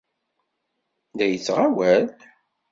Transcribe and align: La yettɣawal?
La 1.17 1.25
yettɣawal? 1.27 2.05